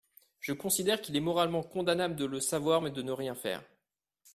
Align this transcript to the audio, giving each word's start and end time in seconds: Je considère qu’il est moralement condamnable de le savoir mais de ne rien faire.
Je 0.39 0.53
considère 0.53 0.99
qu’il 0.99 1.15
est 1.15 1.19
moralement 1.19 1.61
condamnable 1.61 2.15
de 2.15 2.25
le 2.25 2.39
savoir 2.39 2.81
mais 2.81 2.89
de 2.89 3.03
ne 3.03 3.11
rien 3.11 3.35
faire. 3.35 3.63